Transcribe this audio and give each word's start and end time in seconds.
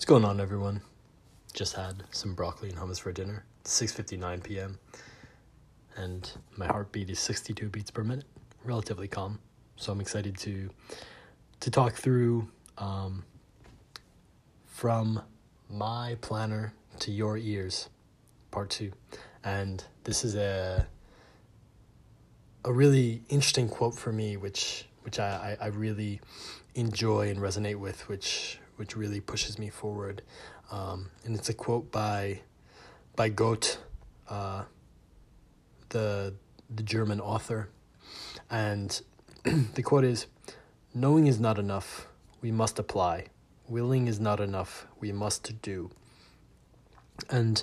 What's 0.00 0.08
going 0.08 0.24
on, 0.24 0.40
everyone? 0.40 0.80
Just 1.52 1.74
had 1.74 2.04
some 2.10 2.32
broccoli 2.32 2.70
and 2.70 2.78
hummus 2.78 2.98
for 2.98 3.12
dinner. 3.12 3.44
It's 3.60 3.78
6:59 3.78 4.42
p.m. 4.42 4.78
and 5.94 6.32
my 6.56 6.66
heartbeat 6.66 7.10
is 7.10 7.18
62 7.18 7.68
beats 7.68 7.90
per 7.90 8.02
minute. 8.02 8.24
Relatively 8.64 9.08
calm, 9.08 9.40
so 9.76 9.92
I'm 9.92 10.00
excited 10.00 10.38
to 10.38 10.70
to 11.60 11.70
talk 11.70 11.96
through 11.96 12.48
um, 12.78 13.24
from 14.64 15.20
my 15.68 16.16
planner 16.22 16.72
to 17.00 17.12
your 17.12 17.36
ears, 17.36 17.90
part 18.50 18.70
two, 18.70 18.92
and 19.44 19.84
this 20.04 20.24
is 20.24 20.34
a 20.34 20.86
a 22.64 22.72
really 22.72 23.22
interesting 23.28 23.68
quote 23.68 23.94
for 23.94 24.12
me, 24.12 24.38
which 24.38 24.86
which 25.02 25.18
I, 25.18 25.56
I, 25.60 25.64
I 25.64 25.68
really 25.68 26.22
enjoy 26.74 27.28
and 27.28 27.38
resonate 27.38 27.76
with, 27.76 28.08
which 28.08 28.59
which 28.80 28.96
really 28.96 29.20
pushes 29.20 29.58
me 29.58 29.68
forward. 29.68 30.22
Um, 30.72 31.10
and 31.26 31.36
it's 31.36 31.50
a 31.50 31.54
quote 31.54 31.92
by 31.92 32.40
by 33.14 33.28
Goethe, 33.28 33.76
uh, 34.30 34.64
the 35.90 36.32
the 36.74 36.82
German 36.82 37.20
author, 37.20 37.68
and 38.48 39.02
the 39.44 39.82
quote 39.82 40.04
is, 40.04 40.28
"Knowing 40.94 41.26
is 41.26 41.38
not 41.38 41.58
enough; 41.58 42.08
we 42.40 42.50
must 42.50 42.78
apply. 42.78 43.26
Willing 43.68 44.08
is 44.08 44.18
not 44.18 44.40
enough; 44.40 44.86
we 44.98 45.12
must 45.12 45.60
do." 45.60 45.90
And 47.28 47.62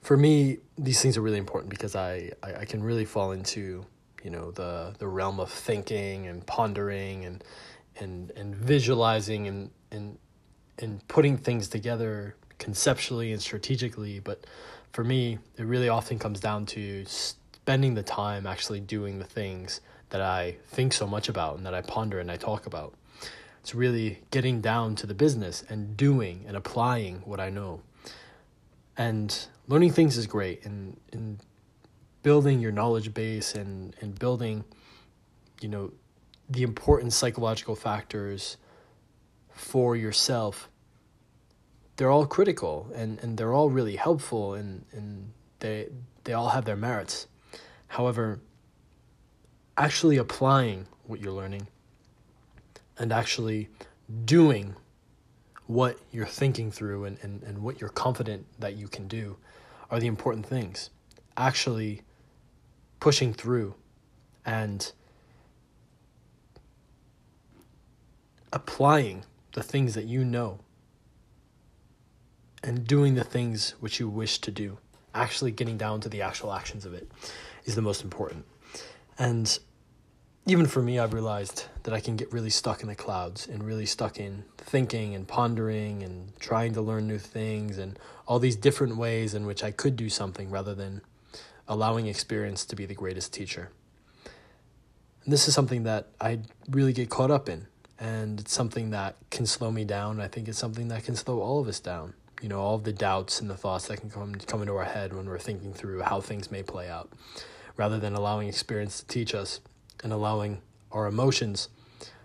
for 0.00 0.16
me, 0.16 0.58
these 0.78 1.02
things 1.02 1.16
are 1.16 1.22
really 1.22 1.38
important 1.38 1.70
because 1.70 1.96
I, 1.96 2.30
I, 2.40 2.54
I 2.60 2.64
can 2.66 2.84
really 2.84 3.04
fall 3.04 3.32
into 3.32 3.84
you 4.22 4.30
know 4.30 4.52
the 4.52 4.94
the 5.00 5.08
realm 5.08 5.40
of 5.40 5.50
thinking 5.50 6.28
and 6.28 6.46
pondering 6.46 7.24
and 7.24 7.42
and 7.98 8.30
and 8.36 8.54
visualizing 8.54 9.48
and 9.48 9.70
and 9.90 10.18
and 10.78 11.06
putting 11.08 11.36
things 11.36 11.68
together 11.68 12.34
conceptually 12.58 13.32
and 13.32 13.42
strategically 13.42 14.20
but 14.20 14.46
for 14.92 15.04
me 15.04 15.38
it 15.56 15.64
really 15.64 15.88
often 15.88 16.18
comes 16.18 16.40
down 16.40 16.64
to 16.64 17.04
spending 17.06 17.94
the 17.94 18.02
time 18.02 18.46
actually 18.46 18.80
doing 18.80 19.18
the 19.18 19.24
things 19.24 19.80
that 20.12 20.20
I 20.20 20.56
think 20.66 20.92
so 20.92 21.06
much 21.06 21.28
about 21.28 21.56
and 21.56 21.66
that 21.66 21.74
I 21.74 21.80
ponder 21.80 22.20
and 22.20 22.30
I 22.30 22.36
talk 22.36 22.66
about. 22.66 22.94
It's 23.60 23.74
really 23.74 24.20
getting 24.30 24.60
down 24.60 24.94
to 24.96 25.06
the 25.06 25.14
business 25.14 25.64
and 25.68 25.96
doing 25.96 26.44
and 26.46 26.56
applying 26.56 27.22
what 27.24 27.40
I 27.40 27.50
know. 27.50 27.80
And 28.96 29.46
learning 29.68 29.92
things 29.92 30.16
is 30.16 30.26
great 30.26 30.64
and 30.66 31.00
and 31.12 31.38
building 32.22 32.60
your 32.60 32.72
knowledge 32.72 33.14
base 33.14 33.54
and 33.54 33.96
and 34.00 34.18
building 34.18 34.64
you 35.60 35.68
know 35.68 35.92
the 36.50 36.62
important 36.62 37.12
psychological 37.12 37.74
factors 37.74 38.58
for 39.54 39.96
yourself 39.96 40.68
they're 41.96 42.10
all 42.10 42.26
critical 42.26 42.88
and, 42.94 43.18
and 43.20 43.36
they're 43.36 43.52
all 43.52 43.70
really 43.70 43.96
helpful 43.96 44.54
and, 44.54 44.84
and 44.92 45.32
they 45.60 45.88
they 46.24 46.32
all 46.32 46.50
have 46.50 46.64
their 46.64 46.76
merits. 46.76 47.26
However, 47.88 48.40
actually 49.76 50.16
applying 50.16 50.86
what 51.06 51.20
you're 51.20 51.32
learning 51.32 51.66
and 52.98 53.12
actually 53.12 53.68
doing 54.24 54.76
what 55.66 55.98
you're 56.10 56.26
thinking 56.26 56.70
through 56.70 57.04
and, 57.04 57.18
and, 57.22 57.42
and 57.42 57.58
what 57.62 57.80
you're 57.80 57.90
confident 57.90 58.46
that 58.58 58.76
you 58.76 58.88
can 58.88 59.08
do 59.08 59.36
are 59.90 59.98
the 59.98 60.06
important 60.06 60.46
things. 60.46 60.90
Actually 61.36 62.02
pushing 63.00 63.32
through 63.32 63.74
and 64.44 64.92
applying 68.52 69.24
the 69.54 69.62
things 69.62 69.94
that 69.94 70.04
you 70.04 70.24
know 70.24 70.60
and 72.62 72.86
doing 72.86 73.14
the 73.14 73.24
things 73.24 73.74
which 73.80 73.98
you 74.00 74.08
wish 74.08 74.38
to 74.38 74.50
do 74.50 74.78
actually 75.14 75.50
getting 75.50 75.76
down 75.76 76.00
to 76.00 76.08
the 76.08 76.22
actual 76.22 76.52
actions 76.52 76.84
of 76.84 76.94
it 76.94 77.10
is 77.64 77.74
the 77.74 77.82
most 77.82 78.02
important 78.02 78.44
and 79.18 79.58
even 80.46 80.66
for 80.66 80.82
me 80.82 80.98
i've 80.98 81.12
realized 81.12 81.66
that 81.82 81.92
i 81.92 82.00
can 82.00 82.16
get 82.16 82.32
really 82.32 82.50
stuck 82.50 82.82
in 82.82 82.88
the 82.88 82.94
clouds 82.94 83.46
and 83.46 83.62
really 83.62 83.86
stuck 83.86 84.18
in 84.18 84.44
thinking 84.56 85.14
and 85.14 85.28
pondering 85.28 86.02
and 86.02 86.32
trying 86.40 86.72
to 86.72 86.80
learn 86.80 87.06
new 87.06 87.18
things 87.18 87.78
and 87.78 87.98
all 88.26 88.38
these 88.38 88.56
different 88.56 88.96
ways 88.96 89.34
in 89.34 89.44
which 89.44 89.62
i 89.62 89.70
could 89.70 89.96
do 89.96 90.08
something 90.08 90.50
rather 90.50 90.74
than 90.74 91.02
allowing 91.68 92.06
experience 92.06 92.64
to 92.64 92.74
be 92.74 92.86
the 92.86 92.94
greatest 92.94 93.32
teacher 93.32 93.70
and 95.24 95.32
this 95.32 95.46
is 95.46 95.54
something 95.54 95.82
that 95.82 96.08
i 96.20 96.38
really 96.70 96.92
get 96.92 97.10
caught 97.10 97.30
up 97.30 97.48
in 97.48 97.66
and 98.02 98.40
it's 98.40 98.52
something 98.52 98.90
that 98.90 99.14
can 99.30 99.46
slow 99.46 99.70
me 99.70 99.84
down. 99.84 100.20
I 100.20 100.26
think 100.26 100.48
it's 100.48 100.58
something 100.58 100.88
that 100.88 101.04
can 101.04 101.14
slow 101.14 101.40
all 101.40 101.60
of 101.60 101.68
us 101.68 101.78
down. 101.78 102.14
You 102.42 102.48
know, 102.48 102.60
all 102.60 102.76
the 102.76 102.92
doubts 102.92 103.40
and 103.40 103.48
the 103.48 103.56
thoughts 103.56 103.86
that 103.86 104.00
can 104.00 104.10
come 104.10 104.34
come 104.34 104.62
into 104.62 104.76
our 104.76 104.84
head 104.84 105.14
when 105.14 105.26
we're 105.26 105.38
thinking 105.38 105.72
through 105.72 106.00
how 106.00 106.20
things 106.20 106.50
may 106.50 106.64
play 106.64 106.90
out, 106.90 107.08
rather 107.76 108.00
than 108.00 108.14
allowing 108.14 108.48
experience 108.48 108.98
to 109.00 109.06
teach 109.06 109.32
us 109.32 109.60
and 110.02 110.12
allowing 110.12 110.60
our 110.90 111.06
emotions 111.06 111.68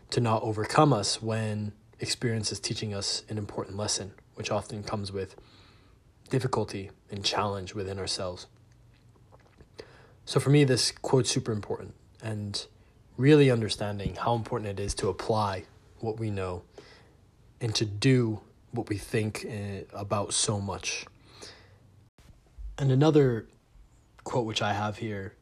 to 0.09 0.19
not 0.19 0.41
overcome 0.41 0.91
us 0.91 1.21
when 1.21 1.71
experience 1.99 2.51
is 2.51 2.59
teaching 2.59 2.95
us 2.95 3.23
an 3.29 3.37
important 3.37 3.77
lesson, 3.77 4.11
which 4.33 4.49
often 4.49 4.81
comes 4.83 5.11
with 5.11 5.35
difficulty 6.29 6.89
and 7.11 7.23
challenge 7.23 7.75
within 7.75 7.99
ourselves. 7.99 8.47
So 10.25 10.39
for 10.39 10.49
me, 10.49 10.63
this 10.63 10.91
quote's 10.91 11.29
super 11.29 11.51
important 11.51 11.93
and 12.23 12.65
really 13.17 13.51
understanding 13.51 14.15
how 14.15 14.33
important 14.33 14.79
it 14.79 14.83
is 14.83 14.95
to 14.95 15.09
apply 15.09 15.65
what 15.99 16.19
we 16.19 16.31
know 16.31 16.63
and 17.61 17.73
to 17.75 17.85
do 17.85 18.41
what 18.71 18.89
we 18.89 18.97
think 18.97 19.45
eh, 19.47 19.81
about 19.93 20.33
so 20.33 20.59
much. 20.59 21.05
And 22.77 22.91
another 22.91 23.47
quote 24.23 24.45
which 24.45 24.61
I 24.61 24.73
have 24.73 24.97
here, 24.97 25.33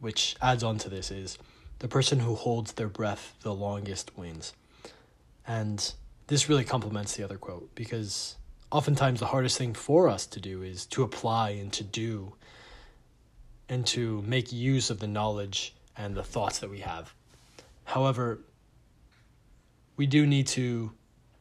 which 0.00 0.36
adds 0.40 0.62
on 0.62 0.78
to 0.78 0.88
this, 0.88 1.10
is 1.10 1.38
the 1.78 1.88
person 1.88 2.20
who 2.20 2.34
holds 2.34 2.72
their 2.72 2.88
breath 2.88 3.34
the 3.42 3.54
longest 3.54 4.16
wins. 4.16 4.52
And 5.46 5.92
this 6.26 6.48
really 6.48 6.64
complements 6.64 7.16
the 7.16 7.24
other 7.24 7.38
quote 7.38 7.74
because 7.74 8.36
oftentimes 8.70 9.20
the 9.20 9.26
hardest 9.26 9.58
thing 9.58 9.74
for 9.74 10.08
us 10.08 10.26
to 10.26 10.40
do 10.40 10.62
is 10.62 10.86
to 10.86 11.02
apply 11.02 11.50
and 11.50 11.72
to 11.74 11.84
do 11.84 12.34
and 13.68 13.86
to 13.86 14.22
make 14.22 14.52
use 14.52 14.90
of 14.90 14.98
the 14.98 15.06
knowledge 15.06 15.74
and 15.96 16.14
the 16.14 16.22
thoughts 16.22 16.58
that 16.60 16.70
we 16.70 16.80
have. 16.80 17.14
However, 17.84 18.40
we 19.96 20.06
do 20.06 20.26
need 20.26 20.46
to 20.48 20.92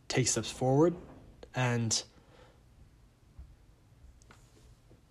take 0.08 0.28
steps 0.28 0.52
forward 0.52 0.96
and 1.56 2.04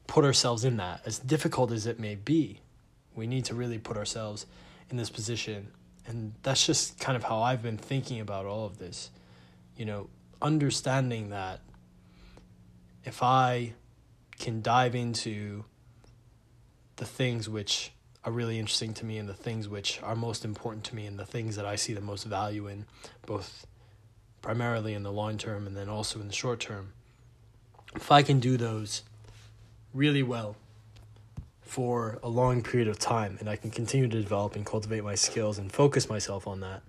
put 0.07 0.25
ourselves 0.25 0.65
in 0.65 0.77
that. 0.79 1.03
As 1.05 1.19
difficult 1.19 1.71
as 1.73 1.87
it 1.87 2.01
may 2.01 2.15
be, 2.15 2.61
we 3.15 3.27
need 3.27 3.45
to 3.47 3.55
really 3.55 3.79
put 3.79 3.97
ourselves 3.97 4.47
in 4.91 4.97
this 4.97 5.11
position. 5.11 5.69
And 6.07 6.33
that's 6.43 6.67
just 6.67 6.99
kind 6.99 7.17
of 7.17 7.25
how 7.25 7.43
I've 7.43 7.63
been 7.63 7.79
thinking 7.79 8.21
about 8.21 8.47
all 8.47 8.67
of 8.67 8.79
this. 8.79 9.11
You 9.77 9.85
know, 9.85 10.09
understanding 10.43 11.31
that 11.31 11.61
if 13.05 13.23
I 13.23 13.75
can 14.39 14.63
dive 14.63 14.95
into 14.95 15.65
the 16.97 17.05
things 17.05 17.49
which 17.49 17.93
are 18.25 18.33
really 18.33 18.59
interesting 18.59 18.93
to 18.95 19.07
me 19.07 19.17
and 19.19 19.29
the 19.29 19.35
things 19.35 19.69
which 19.69 20.01
are 20.03 20.15
most 20.15 20.45
important 20.45 20.85
to 20.85 20.95
me 20.95 21.07
and 21.07 21.19
the 21.19 21.25
things 21.25 21.57
that 21.57 21.65
I 21.65 21.77
see 21.77 21.95
the 21.95 22.01
most 22.01 22.25
value 22.25 22.67
in, 22.67 22.87
both 23.27 23.67
primarily 24.43 24.95
in 24.95 25.03
the 25.03 25.13
long 25.13 25.39
term 25.39 25.67
and 25.67 25.77
then 25.77 25.89
also 25.89 26.21
in 26.21 26.27
the 26.27 26.33
short 26.33 26.61
term. 26.61 26.93
If 27.95 28.11
I 28.11 28.23
can 28.23 28.41
do 28.41 28.57
those 28.57 29.03
really 29.93 30.23
well 30.23 30.57
for 31.61 32.19
a 32.23 32.29
long 32.29 32.63
period 32.63 32.89
of 32.89 32.99
time 32.99 33.37
and 33.41 33.49
I 33.49 33.57
can 33.57 33.71
continue 33.71 34.09
to 34.09 34.21
develop 34.21 34.57
and 34.57 34.65
cultivate 34.65 35.05
my 35.05 35.15
skills 35.15 35.59
and 35.59 35.71
focus 35.71 36.09
myself 36.09 36.47
on 36.47 36.61
that, 36.61 36.83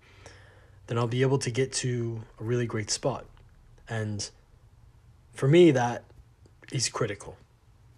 then 0.87 0.97
I'll 0.97 1.07
be 1.07 1.21
able 1.21 1.39
to 1.39 1.51
get 1.51 1.71
to 1.73 2.21
a 2.39 2.43
really 2.43 2.65
great 2.65 2.89
spot. 2.89 3.25
And 3.87 4.29
for 5.33 5.47
me, 5.47 5.71
that 5.71 6.03
is 6.71 6.89
critical. 6.89 7.37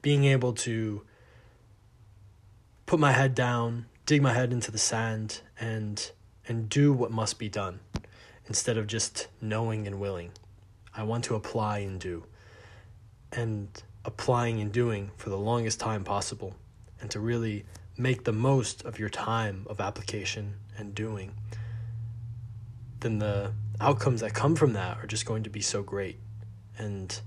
Being 0.01 0.25
able 0.25 0.53
to 0.53 1.03
put 2.85 3.00
my 3.00 3.11
head 3.11 3.35
down, 3.35 3.85
dig 4.05 4.21
my 4.21 4.33
head 4.33 4.51
into 4.51 4.71
the 4.71 4.77
sand, 4.77 5.41
and 5.59 6.11
and 6.45 6.67
do 6.67 6.91
what 6.91 7.09
must 7.09 7.39
be 7.39 7.47
done 7.47 7.79
instead 8.47 8.77
of 8.77 8.87
just 8.87 9.27
knowing 9.41 9.87
and 9.87 9.99
willing. 9.99 10.31
I 10.95 11.03
want 11.03 11.23
to 11.25 11.35
apply 11.35 11.79
and 11.79 11.99
do. 11.99 12.25
And 13.31 13.67
applying 14.05 14.59
and 14.61 14.71
doing 14.71 15.11
for 15.17 15.29
the 15.29 15.37
longest 15.37 15.79
time 15.79 16.03
possible 16.03 16.55
and 16.99 17.09
to 17.11 17.19
really 17.19 17.65
make 17.97 18.23
the 18.23 18.33
most 18.33 18.83
of 18.83 18.99
your 18.99 19.09
time 19.09 19.65
of 19.69 19.79
application 19.79 20.55
and 20.77 20.93
doing, 20.93 21.31
then 22.99 23.19
the 23.19 23.51
outcomes 23.79 24.21
that 24.21 24.33
come 24.33 24.55
from 24.55 24.73
that 24.73 24.97
are 24.97 25.07
just 25.07 25.25
going 25.25 25.43
to 25.43 25.49
be 25.49 25.61
so 25.61 25.83
great. 25.83 26.17
And 26.77 27.19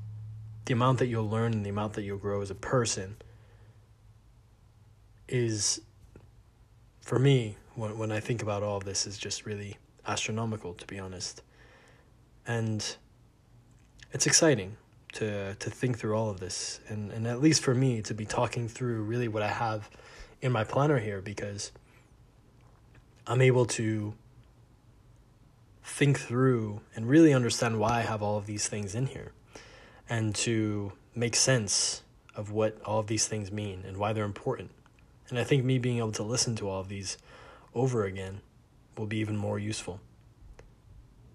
the 0.64 0.72
amount 0.72 0.98
that 0.98 1.06
you'll 1.06 1.28
learn 1.28 1.52
and 1.52 1.64
the 1.64 1.70
amount 1.70 1.94
that 1.94 2.02
you'll 2.02 2.18
grow 2.18 2.40
as 2.42 2.50
a 2.50 2.54
person 2.54 3.16
is 5.28 5.80
for 7.00 7.18
me 7.18 7.56
when 7.74 7.98
when 7.98 8.12
I 8.12 8.20
think 8.20 8.42
about 8.42 8.62
all 8.62 8.80
this 8.80 9.06
is 9.06 9.18
just 9.18 9.44
really 9.44 9.76
astronomical 10.06 10.75
to 10.75 10.87
be 10.87 10.99
honest. 10.99 11.43
And 12.47 12.97
it's 14.12 14.26
exciting 14.26 14.76
to 15.14 15.55
to 15.55 15.70
think 15.70 15.99
through 15.99 16.14
all 16.14 16.31
of 16.31 16.41
this 16.41 16.81
and 16.88 17.11
and 17.11 17.26
at 17.26 17.41
least 17.41 17.62
for 17.62 17.75
me 17.75 18.03
to 18.03 18.14
be 18.14 18.26
talking 18.26 18.69
through 18.69 19.03
really 19.03 19.29
what 19.29 19.43
I 19.43 19.49
have 19.49 19.91
in 20.41 20.53
my 20.53 20.64
planner 20.64 20.99
here 20.99 21.20
because 21.20 21.73
I'm 23.26 23.41
able 23.41 23.67
to 23.67 24.14
think 25.82 26.19
through 26.19 26.81
and 26.94 27.09
really 27.09 27.32
understand 27.32 27.79
why 27.79 27.99
I 27.99 28.00
have 28.02 28.23
all 28.23 28.37
of 28.37 28.47
these 28.47 28.69
things 28.69 28.94
in 28.94 29.06
here 29.06 29.32
and 30.09 30.35
to 30.37 30.93
make 31.14 31.35
sense 31.35 32.02
of 32.35 32.50
what 32.50 32.81
all 32.85 33.00
of 33.00 33.06
these 33.06 33.26
things 33.26 33.50
mean 33.50 33.85
and 33.87 33.97
why 33.97 34.12
they're 34.12 34.25
important. 34.25 34.70
And 35.29 35.38
I 35.38 35.44
think 35.44 35.64
me 35.64 35.79
being 35.79 35.99
able 35.99 36.12
to 36.12 36.23
listen 36.23 36.55
to 36.56 36.69
all 36.69 36.81
of 36.81 36.88
these 36.88 37.17
over 37.75 38.05
again 38.05 38.41
will 38.96 39.06
be 39.06 39.19
even 39.19 39.37
more 39.37 39.58
useful. 39.58 40.00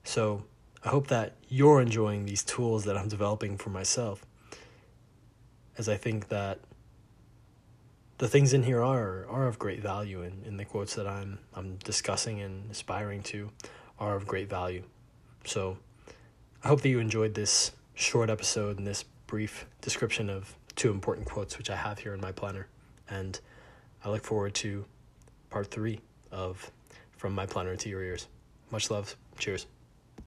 So 0.03 0.43
I 0.83 0.89
hope 0.89 1.07
that 1.07 1.35
you're 1.47 1.81
enjoying 1.81 2.25
these 2.25 2.43
tools 2.43 2.85
that 2.85 2.97
I'm 2.97 3.07
developing 3.07 3.57
for 3.57 3.69
myself, 3.69 4.25
as 5.77 5.87
I 5.87 5.95
think 5.95 6.29
that 6.29 6.59
the 8.17 8.27
things 8.27 8.53
in 8.53 8.63
here 8.63 8.83
are 8.83 9.27
are 9.29 9.47
of 9.47 9.57
great 9.57 9.81
value, 9.81 10.21
and, 10.21 10.45
and 10.45 10.59
the 10.59 10.65
quotes 10.65 10.95
that 10.95 11.07
I'm 11.07 11.39
I'm 11.53 11.77
discussing 11.77 12.41
and 12.41 12.69
aspiring 12.71 13.23
to 13.23 13.49
are 13.99 14.15
of 14.15 14.27
great 14.27 14.49
value. 14.49 14.83
So 15.45 15.77
I 16.63 16.67
hope 16.67 16.81
that 16.81 16.89
you 16.89 16.99
enjoyed 16.99 17.33
this 17.33 17.71
short 17.93 18.29
episode 18.29 18.77
and 18.77 18.85
this 18.85 19.03
brief 19.27 19.65
description 19.81 20.29
of 20.29 20.55
two 20.75 20.91
important 20.91 21.27
quotes 21.27 21.57
which 21.57 21.69
I 21.69 21.75
have 21.75 21.99
here 21.99 22.13
in 22.13 22.21
my 22.21 22.31
planner, 22.31 22.67
and 23.09 23.39
I 24.03 24.09
look 24.09 24.23
forward 24.23 24.55
to 24.55 24.85
part 25.49 25.67
three 25.69 25.99
of 26.31 26.71
From 27.21 27.35
My 27.35 27.45
Planner 27.45 27.75
to 27.75 27.87
Your 27.87 28.01
Ears. 28.01 28.27
Much 28.71 28.89
love. 28.89 29.15
Cheers. 29.37 29.67